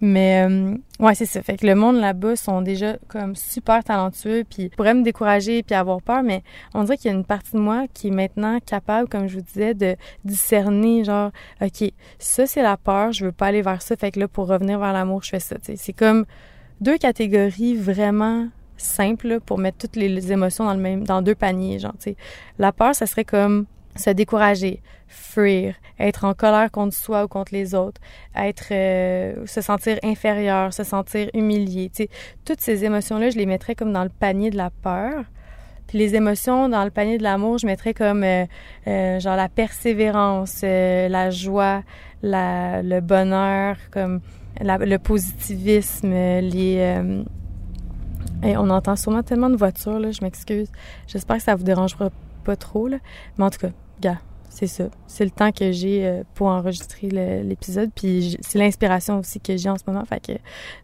Mais 0.02 0.46
euh, 0.48 0.76
ouais, 1.00 1.16
c'est 1.16 1.26
ça. 1.26 1.42
Fait 1.42 1.58
que 1.58 1.66
le 1.66 1.76
monde 1.76 1.98
là-bas 1.98 2.36
sont 2.36 2.62
déjà 2.62 2.98
comme 3.08 3.36
super 3.36 3.84
talentueux 3.84 4.44
puis 4.50 4.70
pourraient 4.70 4.94
me 4.94 5.04
décourager 5.04 5.64
puis 5.64 5.76
avoir 5.76 6.02
peur, 6.02 6.24
mais 6.24 6.44
on 6.74 6.84
dirait 6.84 6.98
qu'il 6.98 7.12
y 7.12 7.14
a 7.14 7.18
une 7.18 7.26
partie 7.26 7.54
de 7.54 7.60
moi 7.60 7.86
qui 7.94 8.08
est 8.08 8.12
maintenant 8.12 8.60
capable, 8.60 9.08
comme 9.10 9.28
je 9.28 9.36
vous 9.36 9.46
disais, 9.46 9.74
de 9.74 9.96
discerner 10.26 11.04
genre 11.04 11.32
OK, 11.62 11.92
ça 12.20 12.48
c'est 12.48 12.64
la 12.64 12.78
peur, 12.78 13.12
je 13.12 13.26
veux 13.26 13.32
pas 13.32 13.48
aller 13.48 13.62
vers 13.62 13.82
ça. 13.82 13.96
Fait 13.96 14.12
que 14.12 14.20
là, 14.20 14.28
pour 14.28 14.48
revenir 14.48 14.80
vers 14.80 14.94
l'amour, 14.94 15.24
je 15.24 15.30
fais 15.30 15.40
ça. 15.40 15.56
C'est 15.62 15.94
comme 15.94 16.26
deux 16.82 16.98
catégories 16.98 17.76
vraiment 17.76 18.48
simples 18.78 19.40
pour 19.40 19.58
mettre 19.58 19.78
toutes 19.78 19.96
les 19.96 20.32
émotions 20.32 20.66
dans 20.66 20.74
le 20.74 20.80
même 20.80 21.06
dans 21.06 21.22
deux 21.22 21.36
paniers 21.36 21.80
genre 21.80 21.94
la 22.60 22.72
peur 22.72 22.96
ça 22.96 23.06
serait 23.06 23.24
comme 23.24 23.66
se 23.96 24.10
décourager, 24.10 24.82
fuir, 25.08 25.76
être 26.00 26.26
en 26.26 26.34
colère 26.34 26.72
contre 26.72 26.96
soi 26.96 27.24
ou 27.24 27.28
contre 27.28 27.54
les 27.54 27.76
autres, 27.76 28.02
être 28.36 28.68
euh, 28.72 29.46
se 29.46 29.62
sentir 29.62 30.00
inférieur, 30.04 30.74
se 30.74 30.84
sentir 30.84 31.30
humilié, 31.34 31.90
tu 31.90 32.04
sais, 32.04 32.10
toutes 32.46 32.62
ces 32.62 32.84
émotions 32.86 33.20
là, 33.20 33.30
je 33.30 33.38
les 33.38 33.46
mettrais 33.46 33.76
comme 33.76 33.94
dans 33.94 34.04
le 34.04 34.10
panier 34.10 34.50
de 34.50 34.58
la 34.58 34.70
peur. 34.70 35.26
Puis 35.88 35.98
les 35.98 36.16
émotions 36.16 36.70
dans 36.70 36.86
le 36.86 36.90
panier 36.90 37.18
de 37.18 37.24
l'amour, 37.24 37.58
je 37.58 37.68
mettrais 37.68 37.94
comme 37.94 38.24
euh, 38.24 38.46
euh, 38.88 39.20
genre 39.20 39.36
la 39.36 39.50
persévérance, 39.50 40.62
la 40.64 41.30
joie, 41.30 41.84
la, 42.24 42.82
le 42.82 43.02
bonheur, 43.02 43.76
comme 43.92 44.22
le 44.62 44.98
positivisme, 44.98 46.10
les 46.10 47.04
on 48.44 48.70
entend 48.70 48.96
sûrement 48.96 49.24
tellement 49.24 49.50
de 49.50 49.56
voitures 49.56 50.00
là, 50.00 50.12
je 50.12 50.22
m'excuse. 50.22 50.70
J'espère 51.08 51.38
que 51.38 51.44
ça 51.44 51.56
vous 51.56 51.64
dérangera 51.64 52.10
pas 52.44 52.56
trop 52.56 52.88
là, 52.88 52.98
mais 53.38 53.46
en 53.46 53.50
tout 53.50 53.60
cas, 53.60 53.72
gars, 54.02 54.20
c'est 54.54 54.68
ça. 54.68 54.84
C'est 55.08 55.26
le 55.26 55.32
temps 55.32 55.52
que 55.52 55.72
j'ai 55.72 56.06
euh, 56.06 56.24
pour 56.36 56.48
enregistrer 56.48 57.08
l'épisode. 57.44 57.90
Puis 57.96 58.38
c'est 58.42 58.60
l'inspiration 58.60 59.20
aussi 59.20 59.40
que 59.40 59.58
j'ai 59.58 59.70
en 59.70 59.78
ce 59.78 59.84
moment. 59.88 60.06
Fait 60.06 60.24
que, 60.24 60.34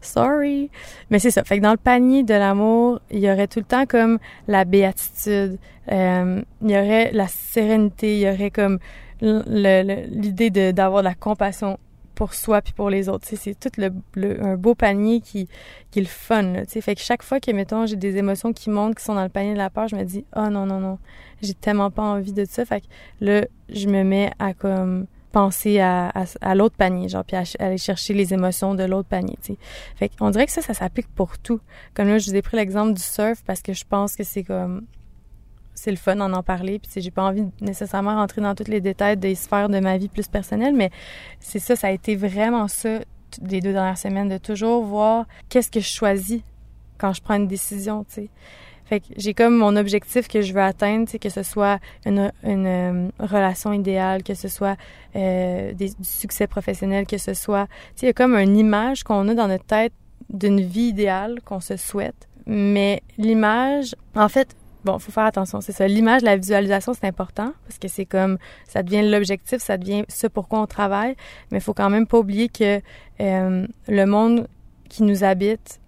sorry. 0.00 0.70
Mais 1.08 1.20
c'est 1.20 1.30
ça. 1.30 1.44
Fait 1.44 1.58
que 1.58 1.62
dans 1.62 1.70
le 1.70 1.76
panier 1.76 2.24
de 2.24 2.34
l'amour, 2.34 3.00
il 3.12 3.20
y 3.20 3.30
aurait 3.30 3.46
tout 3.46 3.60
le 3.60 3.64
temps 3.64 3.86
comme 3.86 4.18
la 4.48 4.64
béatitude. 4.64 5.58
Euh, 5.92 6.42
il 6.62 6.70
y 6.70 6.74
aurait 6.74 7.12
la 7.12 7.28
sérénité. 7.28 8.16
Il 8.16 8.22
y 8.22 8.28
aurait 8.28 8.50
comme 8.50 8.80
l'idée 9.20 10.50
d'avoir 10.72 11.02
de 11.02 11.08
la 11.08 11.14
compassion 11.14 11.78
pour 12.20 12.34
soi 12.34 12.60
puis 12.60 12.74
pour 12.74 12.90
les 12.90 13.08
autres. 13.08 13.26
C'est 13.26 13.58
tout 13.58 13.70
le, 13.78 14.44
un 14.44 14.56
beau 14.56 14.74
panier 14.74 15.22
qui, 15.22 15.48
qui 15.90 16.00
est 16.00 16.02
le 16.02 16.08
fun. 16.08 16.52
Fait 16.68 16.94
que 16.94 17.00
chaque 17.00 17.22
fois 17.22 17.40
que, 17.40 17.50
mettons, 17.50 17.86
j'ai 17.86 17.96
des 17.96 18.18
émotions 18.18 18.52
qui 18.52 18.68
montent, 18.68 18.96
qui 18.96 19.02
sont 19.02 19.14
dans 19.14 19.22
le 19.22 19.30
panier 19.30 19.54
de 19.54 19.58
la 19.58 19.70
peur, 19.70 19.88
je 19.88 19.96
me 19.96 20.04
dis, 20.04 20.26
oh 20.36 20.50
non, 20.50 20.66
non, 20.66 20.80
non, 20.80 20.98
j'ai 21.40 21.54
tellement 21.54 21.90
pas 21.90 22.02
envie 22.02 22.34
de 22.34 22.44
ça. 22.44 22.66
Fait 22.66 22.82
que 22.82 22.86
là, 23.22 23.46
je 23.70 23.86
me 23.86 24.04
mets 24.04 24.30
à 24.38 24.52
comme 24.52 25.06
penser 25.32 25.80
à, 25.80 26.12
l'autre 26.54 26.76
panier, 26.76 27.08
genre, 27.08 27.24
puis 27.24 27.36
à, 27.36 27.44
aller 27.58 27.78
chercher 27.78 28.12
les 28.12 28.34
émotions 28.34 28.74
de 28.74 28.84
l'autre 28.84 29.08
panier, 29.08 29.38
tu 29.40 29.54
sais. 29.54 29.58
Fait 29.96 30.10
dirait 30.30 30.44
que 30.44 30.52
ça, 30.52 30.60
ça 30.60 30.74
s'applique 30.74 31.08
pour 31.14 31.38
tout. 31.38 31.60
Comme 31.94 32.08
là, 32.08 32.18
je 32.18 32.28
vous 32.28 32.36
ai 32.36 32.42
pris 32.42 32.58
l'exemple 32.58 32.92
du 32.92 33.02
surf 33.02 33.42
parce 33.46 33.62
que 33.62 33.72
je 33.72 33.84
pense 33.88 34.14
que 34.14 34.24
c'est 34.24 34.44
comme 34.44 34.82
c'est 35.74 35.90
le 35.90 35.96
fun 35.96 36.16
d'en 36.16 36.32
en 36.32 36.42
parler. 36.42 36.78
Puis 36.78 37.02
j'ai 37.02 37.10
pas 37.10 37.22
envie 37.22 37.44
nécessairement 37.60 38.16
rentrer 38.16 38.40
dans 38.40 38.54
tous 38.54 38.68
les 38.68 38.80
détails 38.80 39.16
des 39.16 39.34
sphères 39.34 39.68
de 39.68 39.80
ma 39.80 39.98
vie 39.98 40.08
plus 40.08 40.28
personnelle, 40.28 40.74
mais 40.74 40.90
c'est 41.38 41.58
ça, 41.58 41.76
ça 41.76 41.88
a 41.88 41.90
été 41.90 42.16
vraiment 42.16 42.68
ça 42.68 43.00
les 43.42 43.60
deux 43.60 43.72
dernières 43.72 43.98
semaines, 43.98 44.28
de 44.28 44.38
toujours 44.38 44.84
voir 44.84 45.26
qu'est-ce 45.48 45.70
que 45.70 45.80
je 45.80 45.88
choisis 45.88 46.42
quand 46.98 47.12
je 47.12 47.22
prends 47.22 47.34
une 47.34 47.48
décision, 47.48 48.04
tu 48.04 48.14
sais. 48.14 48.28
Fait 48.84 48.98
que 48.98 49.06
j'ai 49.16 49.34
comme 49.34 49.56
mon 49.56 49.76
objectif 49.76 50.26
que 50.26 50.42
je 50.42 50.52
veux 50.52 50.60
atteindre, 50.60 51.06
que 51.16 51.28
ce 51.28 51.44
soit 51.44 51.78
une, 52.04 52.32
une 52.42 52.66
euh, 52.66 53.08
relation 53.20 53.72
idéale, 53.72 54.24
que 54.24 54.34
ce 54.34 54.48
soit 54.48 54.76
euh, 55.14 55.72
des, 55.74 55.90
du 55.90 55.94
succès 56.02 56.48
professionnel, 56.48 57.06
que 57.06 57.16
ce 57.16 57.32
soit... 57.32 57.66
Tu 57.66 58.00
sais, 58.00 58.06
il 58.06 58.08
y 58.08 58.10
a 58.10 58.12
comme 58.12 58.34
une 58.34 58.56
image 58.56 59.04
qu'on 59.04 59.28
a 59.28 59.34
dans 59.34 59.46
notre 59.46 59.64
tête 59.64 59.92
d'une 60.28 60.60
vie 60.60 60.88
idéale 60.88 61.40
qu'on 61.44 61.60
se 61.60 61.76
souhaite. 61.76 62.28
Mais 62.46 63.00
l'image, 63.16 63.94
en 64.16 64.28
fait, 64.28 64.56
bon, 64.84 64.98
faut 64.98 65.12
faire 65.12 65.24
attention, 65.24 65.60
c'est 65.60 65.72
ça. 65.72 65.86
L'image, 65.86 66.22
la 66.22 66.36
visualisation, 66.36 66.94
c'est 66.94 67.06
important 67.06 67.52
parce 67.66 67.78
que 67.78 67.88
c'est 67.88 68.06
comme 68.06 68.38
ça 68.68 68.82
devient 68.82 69.08
l'objectif, 69.08 69.58
ça 69.58 69.76
devient 69.76 70.04
ce 70.08 70.26
pourquoi 70.26 70.60
on 70.60 70.66
travaille. 70.66 71.16
Mais 71.50 71.58
il 71.58 71.60
faut 71.60 71.74
quand 71.74 71.90
même 71.90 72.06
pas 72.06 72.18
oublier 72.18 72.48
que 72.48 72.80
euh, 73.20 73.66
le 73.88 74.04
monde 74.06 74.48
qui 74.88 75.02
nous 75.02 75.24
habite, 75.24 75.80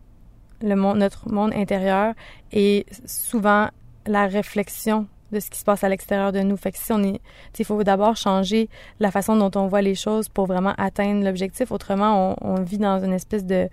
le 0.62 0.76
monde, 0.76 0.99
notre 0.99 1.28
monde 1.28 1.52
intérieur, 1.54 2.14
est 2.52 2.87
souvent 3.06 3.68
la 4.06 4.26
réflexion 4.26 5.06
de 5.32 5.40
ce 5.40 5.50
qui 5.50 5.58
se 5.58 5.64
passe 5.64 5.82
à 5.82 5.88
l'extérieur 5.88 6.30
de 6.30 6.40
nous. 6.40 6.56
Fait 6.56 6.72
que 6.72 6.78
si 6.78 6.92
on 6.92 7.02
est, 7.02 7.20
il 7.58 7.64
faut 7.64 7.82
d'abord 7.82 8.16
changer 8.16 8.68
la 9.00 9.11
façon 9.11 9.37
dont 9.37 9.50
on 9.58 9.66
voit 9.66 9.82
les 9.82 9.94
choses 9.94 10.28
pour 10.28 10.46
vraiment 10.46 10.75
atteindre 10.76 11.25
l'objectif. 11.25 11.72
Autrement, 11.72 12.37
on, 12.40 12.54
on, 12.56 12.62
vit 12.62 12.78
dans 12.78 13.02
une 13.02 13.14
espèce 13.14 13.44
de, 13.44 13.68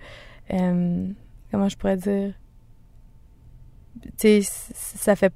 euh, 0.52 1.06
comment 1.50 1.68
je 1.68 1.76
pourrais 1.76 1.96
dire, 1.98 2.32
tu 4.18 4.42
sais, 4.42 4.42
ça 4.74 5.16
fait 5.16 5.32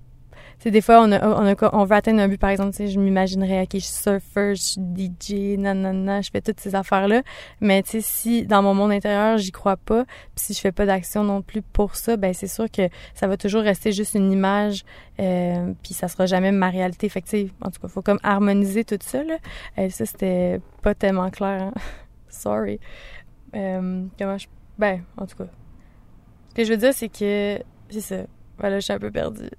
c'est 0.59 0.71
des 0.71 0.81
fois 0.81 1.03
on 1.03 1.13
a, 1.13 1.27
on, 1.27 1.47
a, 1.47 1.71
on 1.75 1.85
veut 1.85 1.97
atteindre 1.97 2.21
un 2.21 2.29
but 2.29 2.41
par 2.41 2.51
exemple 2.51 2.75
je 2.75 2.99
m'imaginerais 2.99 3.63
ok 3.63 3.71
je 3.75 3.79
suis 3.81 3.93
surfeur 3.93 4.55
je 4.55 4.63
suis 4.63 4.81
DJ 4.81 5.59
nanana 5.59 6.23
je 6.23 6.31
fais 6.31 6.41
toutes 6.41 6.61
ces 6.61 6.75
affaires 6.75 7.09
là 7.09 7.23
mais 7.61 7.83
tu 7.83 7.91
sais 7.91 8.01
si 8.01 8.47
dans 8.47 8.63
mon 8.63 8.73
monde 8.73 8.93
intérieur 8.93 9.37
j'y 9.37 9.51
crois 9.51 9.77
pas 9.77 10.05
puis 10.05 10.45
si 10.47 10.55
je 10.55 10.61
fais 10.61 10.73
pas 10.73 10.87
d'action 10.87 11.25
non 11.25 11.43
plus 11.43 11.61
pour 11.61 11.97
ça 11.97 12.17
ben 12.17 12.33
c'est 12.33 12.47
sûr 12.47 12.71
que 12.71 12.89
ça 13.15 13.27
va 13.27 13.37
toujours 13.37 13.63
rester 13.63 13.93
juste 13.93 14.15
une 14.15 14.33
image 14.33 14.85
euh, 15.21 15.73
puis 15.83 15.95
ça 15.95 16.09
sera 16.09 16.27
jamais 16.27 16.51
ma 16.51 16.71
réalité. 16.71 17.09
Fait 17.09 17.23
que 17.23 17.45
en 17.61 17.71
tout 17.71 17.81
cas 17.81 17.89
faut 17.89 18.03
comme 18.03 18.19
harmoniser 18.23 18.85
tout 18.85 18.99
ça 19.01 19.23
là. 19.23 19.37
Et 19.77 19.91
ça 19.91 20.07
c'était 20.07 20.61
pas 20.83 20.95
tellement 20.95 21.31
clair 21.31 21.63
hein? 21.63 21.73
sorry. 22.29 22.81
Euh, 23.55 24.05
comment 24.19 24.39
je 24.39 24.47
ben 24.79 25.03
en 25.17 25.27
tout 25.27 25.37
cas 25.37 25.47
ce 26.49 26.55
que 26.55 26.65
je 26.65 26.71
veux 26.71 26.79
dire 26.79 26.93
c'est 26.93 27.09
que 27.09 27.61
c'est 27.91 28.01
ça 28.01 28.17
voilà, 28.59 28.79
je 28.81 28.85
suis 28.85 28.93
un 28.93 28.99
peu 28.99 29.11
perdue. 29.11 29.51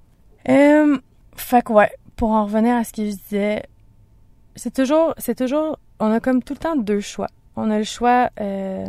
Euh, 0.50 0.98
fait 1.36 1.64
que 1.64 1.74
ouais, 1.74 1.92
pour 2.16 2.32
en 2.32 2.46
revenir 2.46 2.76
à 2.76 2.84
ce 2.84 2.94
que 2.94 3.06
je 3.06 3.12
disais, 3.12 3.64
c'est 4.56 4.74
toujours, 4.74 5.14
c'est 5.18 5.36
toujours, 5.36 5.80
on 6.00 6.12
a 6.12 6.20
comme 6.20 6.42
tout 6.42 6.54
le 6.54 6.60
temps 6.60 6.76
deux 6.76 7.02
choix. 7.02 7.28
On 7.56 7.72
a 7.72 7.78
le 7.78 7.84
choix 7.84 8.30
euh, 8.40 8.86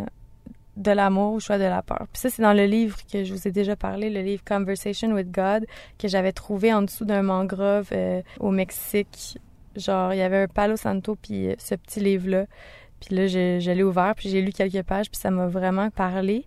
de 0.77 0.91
l'amour 0.91 1.33
ou 1.33 1.35
le 1.37 1.41
choix 1.41 1.59
de 1.59 1.65
la 1.65 1.83
peur. 1.83 2.07
Puis 2.13 2.21
ça, 2.21 2.31
c'est 2.31 2.43
dans 2.43 2.53
le 2.53 2.65
livre 2.65 2.99
que 3.11 3.25
je 3.25 3.33
vous 3.33 3.49
ai 3.49 3.51
déjà 3.51 3.77
parlé, 3.77 4.11
le 4.11 4.21
livre 4.21 4.43
Conversation 4.45 5.13
with 5.13 5.31
God, 5.31 5.67
que 5.99 6.09
j'avais 6.09 6.33
trouvé 6.33 6.73
en 6.73 6.83
dessous 6.83 7.05
d'un 7.05 7.23
mangrove 7.23 7.89
euh, 7.93 8.23
au 8.41 8.51
Mexique. 8.51 9.39
Genre, 9.77 10.15
il 10.15 10.19
y 10.19 10.23
avait 10.23 10.43
un 10.43 10.49
Palo 10.49 10.77
Santo, 10.77 11.17
puis 11.17 11.49
euh, 11.49 11.55
ce 11.59 11.75
petit 11.75 12.01
livre-là. 12.01 12.47
Puis 13.01 13.15
là, 13.15 13.27
je, 13.27 13.59
je 13.61 13.71
l'ai 13.71 13.83
ouvert, 13.83 14.15
puis 14.17 14.29
j'ai 14.29 14.41
lu 14.41 14.53
quelques 14.53 14.83
pages, 14.83 15.11
puis 15.11 15.21
ça 15.21 15.31
m'a 15.31 15.47
vraiment 15.47 15.91
parlé. 15.91 16.47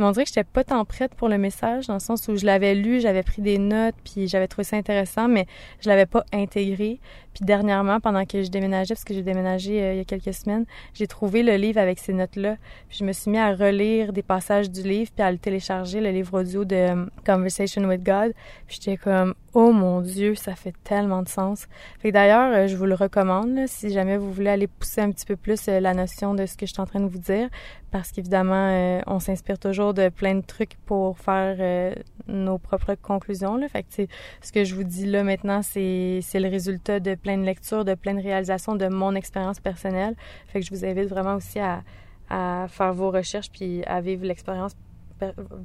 Mais 0.00 0.06
on 0.06 0.12
dirait 0.12 0.24
que 0.24 0.30
j'étais 0.30 0.44
pas 0.44 0.64
tant 0.64 0.82
prête 0.86 1.14
pour 1.14 1.28
le 1.28 1.36
message, 1.36 1.86
dans 1.86 1.94
le 1.94 2.00
sens 2.00 2.26
où 2.28 2.34
je 2.34 2.46
l'avais 2.46 2.74
lu, 2.74 3.00
j'avais 3.00 3.22
pris 3.22 3.42
des 3.42 3.58
notes, 3.58 3.94
puis 4.02 4.28
j'avais 4.28 4.48
trouvé 4.48 4.64
ça 4.64 4.78
intéressant, 4.78 5.28
mais 5.28 5.46
je 5.80 5.90
l'avais 5.90 6.06
pas 6.06 6.24
intégré. 6.32 7.00
Puis 7.34 7.44
dernièrement, 7.44 8.00
pendant 8.00 8.24
que 8.24 8.42
je 8.42 8.50
déménageais, 8.50 8.94
parce 8.94 9.04
que 9.04 9.14
j'ai 9.14 9.22
déménagé 9.22 9.82
euh, 9.82 9.92
il 9.92 9.98
y 9.98 10.00
a 10.00 10.04
quelques 10.04 10.34
semaines, 10.34 10.64
j'ai 10.94 11.06
trouvé 11.06 11.42
le 11.42 11.54
livre 11.54 11.78
avec 11.78 11.98
ces 11.98 12.12
notes-là. 12.12 12.56
Puis 12.88 12.98
je 12.98 13.04
me 13.04 13.12
suis 13.12 13.30
mis 13.30 13.38
à 13.38 13.54
relire 13.54 14.12
des 14.12 14.22
passages 14.22 14.70
du 14.70 14.82
livre, 14.82 15.10
puis 15.14 15.22
à 15.22 15.30
le 15.30 15.38
télécharger, 15.38 16.00
le 16.00 16.10
livre 16.10 16.40
audio 16.40 16.64
de 16.64 16.74
euh, 16.74 17.06
Conversation 17.24 17.82
with 17.84 18.02
God. 18.02 18.32
Puis 18.66 18.78
j'étais 18.80 18.96
comme, 18.96 19.34
oh 19.54 19.70
mon 19.72 20.00
Dieu, 20.00 20.34
ça 20.34 20.56
fait 20.56 20.74
tellement 20.82 21.22
de 21.22 21.28
sens. 21.28 21.68
Fait 22.00 22.10
d'ailleurs, 22.10 22.52
euh, 22.52 22.66
je 22.66 22.76
vous 22.76 22.86
le 22.86 22.94
recommande, 22.94 23.60
si 23.66 23.90
jamais 23.90 24.16
vous 24.16 24.32
voulez 24.32 24.50
aller 24.50 24.66
pousser 24.66 25.00
un 25.00 25.12
petit 25.12 25.26
peu 25.26 25.36
plus 25.36 25.66
la 25.66 25.94
notion 25.94 26.34
de 26.34 26.46
ce 26.46 26.56
que 26.56 26.66
je 26.66 26.72
suis 26.72 26.82
en 26.82 26.86
train 26.86 27.00
de 27.00 27.06
vous 27.06 27.18
dire, 27.18 27.48
parce 27.92 28.10
qu'évidemment, 28.10 29.00
on 29.06 29.18
s'inspire 29.18 29.58
toujours 29.58 29.89
de 29.94 30.08
plein 30.08 30.34
de 30.34 30.44
trucs 30.44 30.76
pour 30.86 31.18
faire 31.18 31.94
nos 32.26 32.58
propres 32.58 32.94
conclusions. 32.94 33.56
Là. 33.56 33.68
Fait 33.68 33.82
que, 33.82 34.06
ce 34.40 34.52
que 34.52 34.64
je 34.64 34.74
vous 34.74 34.84
dis 34.84 35.06
là 35.06 35.22
maintenant, 35.22 35.62
c'est 35.62 36.20
le 36.34 36.48
résultat 36.48 37.00
de 37.00 37.14
plein 37.14 37.36
de 37.36 37.44
lectures, 37.44 37.84
de 37.84 37.94
plein 37.94 38.14
de 38.14 38.22
réalisations 38.22 38.76
de 38.76 38.88
mon 38.88 39.14
expérience 39.14 39.60
personnelle. 39.60 40.14
Fait 40.48 40.60
que 40.60 40.66
je 40.66 40.70
vous 40.70 40.84
invite 40.84 41.08
vraiment 41.08 41.34
aussi 41.34 41.58
à, 41.58 41.82
à 42.30 42.66
faire 42.68 42.94
vos 42.94 43.10
recherches 43.10 43.50
puis 43.50 43.84
à 43.84 44.00
vivre 44.00 44.24
l'expérience, 44.24 44.72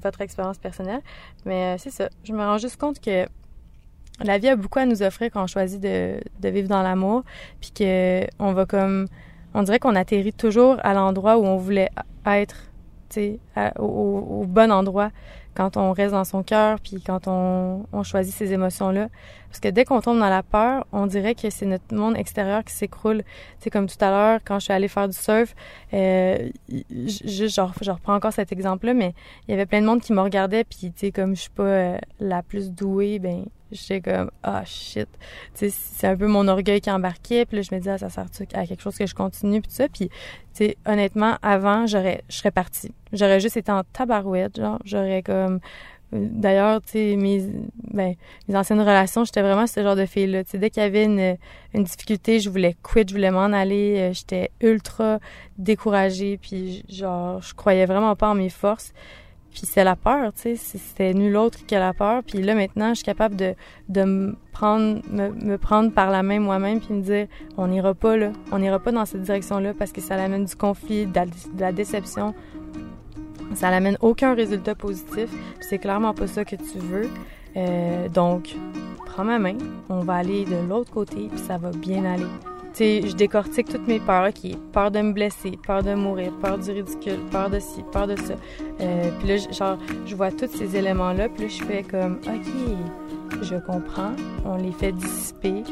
votre 0.02 0.22
expérience 0.22 0.58
personnelle. 0.58 1.02
Mais 1.46 1.76
euh, 1.76 1.78
c'est 1.78 1.92
ça. 1.92 2.10
Je 2.24 2.34
me 2.34 2.40
rends 2.40 2.58
juste 2.58 2.78
compte 2.78 3.00
que 3.00 3.26
la 4.24 4.38
vie 4.38 4.50
a 4.50 4.56
beaucoup 4.56 4.80
à 4.80 4.86
nous 4.86 5.04
offrir 5.04 5.30
quand 5.32 5.44
on 5.44 5.48
choisit 5.48 5.80
de, 5.82 6.20
de 6.40 6.50
vivre 6.50 6.68
dans 6.68 6.82
l'amour, 6.82 7.24
puis 7.60 7.72
que 7.72 8.26
on 8.40 8.54
va 8.54 8.66
comme, 8.66 9.08
on 9.54 9.64
dirait 9.64 9.80
qu'on 9.80 9.96
atterrit 9.96 10.34
toujours 10.34 10.78
à 10.84 10.94
l'endroit 10.94 11.38
où 11.38 11.46
on 11.46 11.58
voulait 11.58 11.90
être, 12.26 12.56
au, 13.80 13.84
au, 13.84 14.46
bon 14.46 14.72
endroit 14.72 15.12
quand 15.56 15.78
on 15.78 15.94
reste 15.94 16.12
dans 16.12 16.26
son 16.26 16.44
cœur, 16.44 16.80
puis 16.82 17.02
quand 17.02 17.28
on, 17.28 17.86
on 17.94 18.04
choisit 18.04 18.36
ces 18.36 18.52
émotions-là. 18.52 19.08
Parce 19.48 19.62
que 19.62 19.70
dès 19.70 19.86
qu'on 19.86 20.02
tombe 20.02 20.20
dans 20.20 20.30
la 20.30 20.44
peur, 20.44 20.86
on 20.92 21.08
dirait 21.08 21.34
que 21.34 21.50
c'est 21.50 21.66
notre 21.66 21.96
monde 21.96 22.18
extérieur 22.18 22.62
qui 22.66 22.74
s'écroule. 22.74 23.24
C'est 23.60 23.70
comme 23.70 23.88
tout 23.88 23.96
à 24.02 24.10
l'heure, 24.10 24.40
quand 24.44 24.60
je 24.60 24.66
suis 24.66 24.74
allée 24.74 24.90
faire 24.90 25.08
du 25.08 25.16
surf, 25.16 25.56
euh, 25.94 26.50
je, 26.70 27.48
genre, 27.48 27.72
je 27.82 27.90
reprends 27.90 28.16
encore 28.16 28.34
cet 28.34 28.52
exemple-là, 28.52 28.94
mais 28.94 29.14
il 29.48 29.52
y 29.52 29.54
avait 29.54 29.66
plein 29.66 29.80
de 29.80 29.86
monde 29.86 30.02
qui 30.02 30.12
me 30.12 30.20
regardait, 30.20 30.66
puis 30.66 30.92
tu 30.92 31.08
sais, 31.08 31.12
comme 31.14 31.38
je 31.38 31.42
suis 31.42 31.52
pas 31.52 31.64
euh, 31.64 31.98
la 32.20 32.44
plus 32.44 32.72
douée, 32.72 33.20
ben 33.20 33.46
j'étais 33.76 34.02
comme 34.02 34.32
ah 34.44 34.64
shit 34.66 35.08
tu 35.54 35.70
c'est 35.70 36.08
un 36.08 36.16
peu 36.16 36.28
mon 36.28 36.48
orgueil 36.48 36.82
qui 36.82 36.92
embarquait 36.92 37.46
puis 37.46 37.58
là 37.58 37.62
je 37.62 37.74
me 37.74 37.80
disais 37.80 37.92
ah, 37.92 37.98
ça 37.98 38.10
sert 38.10 38.26
à 38.54 38.66
quelque 38.66 38.82
chose 38.82 38.98
que 38.98 39.06
je 39.06 39.16
continue 39.16 39.62
puis 39.62 39.70
tout 39.70 39.76
ça 39.76 39.88
puis 39.90 40.10
tu 40.54 40.76
honnêtement 40.86 41.38
avant 41.42 41.88
j'aurais 41.88 42.24
je 42.30 42.38
serais 42.38 42.52
partie 42.52 42.94
j'aurais 43.14 43.40
juste 43.40 43.58
été 43.58 43.72
en 43.72 43.84
tabarouette 43.94 44.58
genre 44.58 44.80
j'aurais 44.86 45.22
comme 45.22 45.60
D'ailleurs, 46.12 46.82
tu 46.82 46.92
sais, 46.92 47.16
mes, 47.18 47.44
ben, 47.92 48.16
mes 48.48 48.56
anciennes 48.56 48.80
relations, 48.80 49.26
j'étais 49.26 49.42
vraiment 49.42 49.68
ce 49.68 49.82
genre 49.82 49.96
de 49.96 50.06
fille-là. 50.06 50.44
Dès 50.54 50.70
qu'il 50.70 50.82
y 50.82 50.86
avait 50.86 51.04
une, 51.04 51.36
une, 51.74 51.84
difficulté, 51.84 52.40
je 52.40 52.50
voulais 52.50 52.76
quitter, 52.84 53.06
je 53.08 53.14
voulais 53.14 53.32
m'en 53.32 53.46
aller. 53.46 53.96
Euh, 53.98 54.14
j'étais 54.14 54.52
ultra 54.62 55.20
découragée, 55.58 56.38
puis 56.38 56.86
genre, 56.88 57.42
je 57.42 57.54
croyais 57.54 57.86
vraiment 57.86 58.16
pas 58.16 58.30
en 58.30 58.36
mes 58.36 58.50
forces. 58.50 58.94
Puis 59.56 59.66
c'est 59.66 59.86
la 59.86 59.96
peur, 59.96 60.34
tu 60.34 60.58
sais, 60.58 60.78
c'était 60.78 61.14
nul 61.14 61.38
autre 61.38 61.66
que 61.66 61.76
la 61.76 61.94
peur. 61.94 62.24
Puis 62.24 62.42
là, 62.42 62.56
maintenant, 62.56 62.90
je 62.90 62.96
suis 62.96 63.06
capable 63.06 63.38
de, 63.38 63.56
de 63.88 64.04
me 64.04 64.36
prendre, 64.52 65.00
me, 65.10 65.56
prendre 65.56 65.94
par 65.94 66.12
la 66.12 66.24
main 66.24 66.42
moi-même 66.42 66.82
puis 66.82 66.94
me 66.94 67.02
dire, 67.02 67.28
on 67.56 67.68
n'ira 67.68 67.94
pas 67.94 68.18
là, 68.18 68.34
on 68.52 68.60
n'ira 68.60 68.80
pas 68.80 68.92
dans 68.92 69.06
cette 69.06 69.22
direction-là 69.22 69.72
parce 69.74 69.94
que 69.94 70.02
ça 70.02 70.16
amène 70.16 70.44
du 70.44 70.58
conflit, 70.58 71.06
de 71.06 71.22
la, 71.58 71.72
déception. 71.72 72.36
Ça 73.54 73.70
n'amène 73.70 73.98
aucun 74.02 74.34
résultat 74.36 74.76
positif. 74.76 75.30
c'est 75.62 75.78
clairement 75.78 76.14
pas 76.14 76.28
ça 76.28 76.44
que 76.44 76.58
tu 76.58 76.78
veux. 76.78 77.10
Euh, 77.56 78.10
donc, 78.10 78.58
prends 79.06 79.24
ma 79.24 79.40
main, 79.40 79.58
on 79.88 80.02
va 80.02 80.16
aller 80.16 80.44
de 80.44 80.68
l'autre 80.68 80.92
côté 80.92 81.30
puis 81.32 81.40
ça 81.40 81.58
va 81.58 81.72
bien 81.72 82.04
aller 82.04 82.28
je 82.78 83.16
décortique 83.16 83.70
toutes 83.70 83.88
mes 83.88 84.00
peurs. 84.00 84.28
OK, 84.28 84.52
peur 84.72 84.92
de 84.92 85.02
me 85.02 85.14
blesser, 85.14 85.58
peur 85.66 85.84
de 85.84 85.94
mourir, 85.94 86.32
peur 86.42 86.58
du 86.58 86.72
ridicule, 86.72 87.20
peur 87.32 87.50
de 87.50 87.60
ci, 87.60 87.84
peur 87.92 88.08
de 88.08 88.16
ça. 88.16 88.34
Euh, 88.82 89.10
puis 89.20 89.28
là, 89.28 89.38
genre, 89.38 89.78
je 90.06 90.16
vois 90.16 90.32
tous 90.32 90.50
ces 90.56 90.76
éléments-là, 90.76 91.30
puis 91.30 91.44
là, 91.44 91.50
je 91.50 91.64
fais 91.64 91.84
comme, 91.84 92.20
OK, 92.28 93.42
je 93.42 93.56
comprends. 93.56 94.12
On 94.46 94.58
les 94.58 94.72
fait 94.72 94.92
dissiper. 94.92 95.64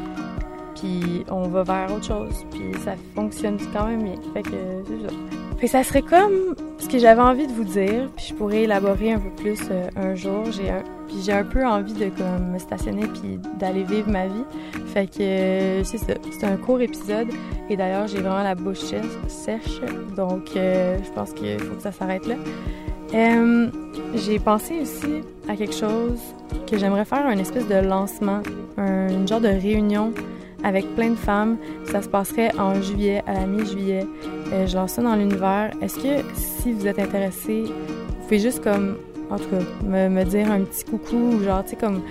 puis 0.75 1.25
on 1.29 1.47
va 1.47 1.63
vers 1.63 1.93
autre 1.95 2.05
chose, 2.05 2.45
puis 2.51 2.71
ça 2.83 2.93
fonctionne 3.15 3.57
quand 3.73 3.87
même 3.87 4.03
bien. 4.03 4.15
Fait 4.33 4.43
que 4.43 4.49
c'est 4.87 5.07
ça. 5.07 5.42
Que 5.63 5.69
ça 5.69 5.81
serait 5.81 6.01
comme 6.01 6.55
ce 6.77 6.89
que 6.89 6.99
j'avais 6.99 7.21
envie 7.21 7.47
de 7.47 7.53
vous 7.53 7.63
dire, 7.63 8.09
puis 8.17 8.25
je 8.27 8.33
pourrais 8.33 8.63
élaborer 8.63 9.13
un 9.13 9.19
peu 9.19 9.29
plus 9.29 9.59
euh, 9.71 9.87
un 9.95 10.13
jour. 10.13 10.51
J'ai 10.51 10.69
un, 10.69 10.83
puis 11.07 11.21
j'ai 11.23 11.31
un 11.31 11.45
peu 11.45 11.65
envie 11.65 11.93
de 11.93 12.09
comme 12.09 12.51
me 12.51 12.59
stationner 12.59 13.07
puis 13.07 13.39
d'aller 13.59 13.83
vivre 13.83 14.09
ma 14.09 14.27
vie. 14.27 14.43
Fait 14.87 15.07
que 15.07 15.21
euh, 15.21 15.83
c'est 15.85 15.99
ça. 15.99 16.15
C'est 16.37 16.45
un 16.45 16.57
court 16.57 16.81
épisode 16.81 17.29
et 17.69 17.77
d'ailleurs 17.77 18.07
j'ai 18.07 18.19
vraiment 18.19 18.43
la 18.43 18.55
bouche 18.55 18.81
sèche, 19.29 19.79
donc 20.17 20.49
euh, 20.57 20.97
je 21.01 21.11
pense 21.11 21.31
qu'il 21.31 21.57
faut 21.61 21.75
que 21.75 21.81
ça 21.81 21.93
s'arrête 21.93 22.27
là. 22.27 22.35
j'ai 24.15 24.39
pensé 24.39 24.81
aussi 24.81 25.21
à 25.47 25.55
quelque 25.55 25.75
chose 25.75 26.19
que 26.69 26.77
j'aimerais 26.77 27.05
faire 27.05 27.25
un 27.25 27.37
espèce 27.37 27.69
de 27.69 27.75
lancement, 27.75 28.41
un, 28.75 29.07
une 29.07 29.29
genre 29.29 29.39
de 29.39 29.47
réunion 29.47 30.11
avec 30.63 30.95
plein 30.95 31.11
de 31.11 31.15
femmes. 31.15 31.57
Ça 31.85 32.01
se 32.01 32.07
passerait 32.07 32.51
en 32.57 32.81
juillet, 32.81 33.23
à 33.27 33.33
la 33.33 33.45
mi-juillet. 33.45 34.05
Euh, 34.51 34.67
je 34.67 34.75
lance 34.75 34.93
ça 34.93 35.01
dans 35.01 35.15
l'univers. 35.15 35.71
Est-ce 35.81 35.95
que 35.95 36.23
si 36.33 36.71
vous 36.71 36.87
êtes 36.87 36.99
intéressé, 36.99 37.63
vous 37.63 38.23
pouvez 38.23 38.39
juste 38.39 38.63
comme, 38.63 38.97
en 39.29 39.37
tout 39.37 39.49
cas, 39.49 39.63
me, 40.09 40.23
dire 40.23 40.51
un 40.51 40.61
petit 40.61 40.85
coucou 40.85 41.15
ou 41.15 41.43
genre, 41.43 41.63
tu 41.63 41.71
sais, 41.71 41.75
comme 41.75 42.01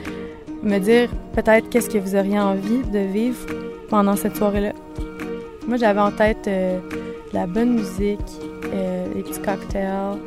me 0.63 0.79
dire 0.79 1.09
peut-être 1.35 1.69
qu'est-ce 1.69 1.91
que 1.91 1.99
vous 1.99 2.15
auriez 2.15 2.39
envie 2.39 2.83
de 2.93 3.01
vivre 3.01 3.47
pendant 3.89 4.17
cette 4.17 4.37
soirée-là. 4.37 4.73
Moi, 5.67 5.77
j'avais 5.77 6.01
en 6.01 6.11
tête 6.11 6.47
euh, 6.49 6.79
la 7.33 7.47
bonne 7.47 7.75
musique, 7.75 8.21
euh, 8.73 9.07
les 9.15 9.23
petits 9.23 9.41
cocktails, 9.41 10.19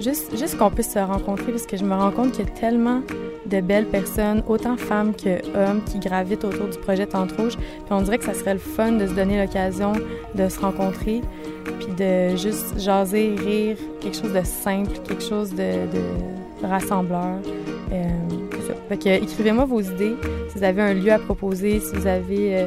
juste, 0.00 0.36
juste 0.36 0.56
qu'on 0.58 0.70
puisse 0.70 0.92
se 0.92 0.98
rencontrer 0.98 1.52
parce 1.52 1.66
que 1.66 1.76
je 1.76 1.84
me 1.84 1.94
rends 1.94 2.10
compte 2.10 2.32
qu'il 2.32 2.44
y 2.44 2.48
a 2.48 2.50
tellement 2.50 3.02
de 3.46 3.60
belles 3.60 3.86
personnes, 3.86 4.42
autant 4.48 4.76
femmes 4.76 5.14
que 5.14 5.40
hommes, 5.56 5.82
qui 5.84 5.98
gravitent 5.98 6.44
autour 6.44 6.68
du 6.68 6.78
projet 6.78 7.06
Tente 7.06 7.32
Rouge. 7.32 7.56
Puis 7.56 7.90
on 7.90 8.00
dirait 8.02 8.18
que 8.18 8.24
ça 8.24 8.34
serait 8.34 8.54
le 8.54 8.60
fun 8.60 8.92
de 8.92 9.06
se 9.06 9.12
donner 9.12 9.40
l'occasion 9.40 9.92
de 10.34 10.48
se 10.48 10.60
rencontrer, 10.60 11.20
puis 11.78 11.88
de 11.96 12.36
juste 12.36 12.78
jaser, 12.78 13.34
rire, 13.36 13.76
quelque 14.00 14.16
chose 14.16 14.32
de 14.32 14.44
simple, 14.44 14.98
quelque 15.06 15.22
chose 15.22 15.54
de, 15.54 15.86
rassembleur. 16.62 17.40
Euh, 17.92 18.08
fait 18.88 18.96
que 18.96 19.08
écrivez-moi 19.22 19.66
vos 19.66 19.80
idées, 19.80 20.16
si 20.48 20.58
vous 20.58 20.64
avez 20.64 20.80
un 20.80 20.94
lieu 20.94 21.12
à 21.12 21.18
proposer, 21.18 21.80
si 21.80 21.94
vous 21.94 22.06
avez 22.06 22.56
euh, 22.56 22.66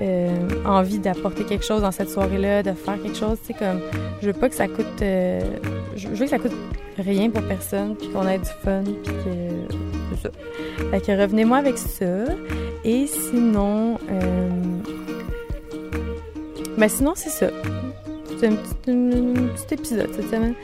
euh, 0.00 0.28
envie 0.64 0.98
d'apporter 0.98 1.44
quelque 1.44 1.64
chose 1.64 1.82
dans 1.82 1.92
cette 1.92 2.10
soirée-là, 2.10 2.62
de 2.62 2.72
faire 2.72 3.00
quelque 3.02 3.16
chose, 3.16 3.38
tu 3.46 3.52
sais, 3.52 3.58
comme, 3.58 3.80
je 4.22 4.26
veux 4.26 4.32
pas 4.32 4.48
que 4.48 4.54
ça 4.54 4.68
coûte, 4.68 4.86
je 5.00 6.08
veux 6.08 6.24
que 6.24 6.30
ça 6.30 6.38
coûte 6.38 6.54
rien 6.98 7.30
pour 7.30 7.42
personne, 7.42 7.94
puis 7.96 8.08
qu'on 8.08 8.26
ait 8.26 8.38
du 8.38 8.50
fun, 8.62 8.82
puis 8.84 9.12
que 9.12 9.68
ça. 10.22 10.30
Fait 10.90 11.00
que 11.00 11.20
revenez-moi 11.20 11.58
avec 11.58 11.78
ça. 11.78 12.24
Et 12.84 13.06
sinon, 13.06 13.98
euh... 14.10 14.50
ben 16.76 16.88
sinon 16.88 17.12
c'est 17.14 17.30
ça. 17.30 17.48
C'est 18.38 18.46
un 18.46 18.54
petit, 18.54 19.74
épisode 19.74 20.10
cette 20.14 20.30
semaine. 20.30 20.54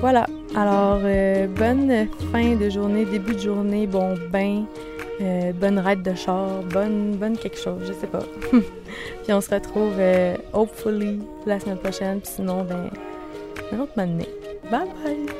Voilà. 0.00 0.26
Alors, 0.54 1.00
euh, 1.02 1.46
bonne 1.46 2.08
fin 2.30 2.56
de 2.56 2.68
journée, 2.68 3.04
début 3.06 3.34
de 3.34 3.38
journée, 3.38 3.86
bon 3.86 4.14
bain, 4.30 4.64
euh, 5.20 5.52
bonne 5.52 5.78
raide 5.78 6.02
de 6.02 6.14
char, 6.14 6.62
bonne, 6.72 7.16
bonne 7.16 7.36
quelque 7.38 7.58
chose, 7.58 7.82
je 7.86 7.92
sais 7.92 8.06
pas. 8.06 8.24
Puis 8.52 9.32
on 9.32 9.40
se 9.40 9.54
retrouve, 9.54 9.94
euh, 9.98 10.36
hopefully, 10.52 11.20
la 11.46 11.58
semaine 11.58 11.78
prochaine. 11.78 12.20
Puis 12.20 12.32
sinon, 12.36 12.64
ben, 12.64 12.90
un 13.72 13.80
autre 13.80 13.92
moment. 13.96 14.24
Bye 14.70 14.88
bye! 15.04 15.35